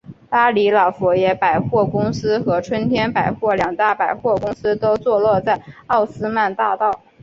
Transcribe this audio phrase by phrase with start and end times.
[0.31, 7.03] 巴黎老佛爷百货公司和春天百货两大百货公司都坐落在奥斯曼大道。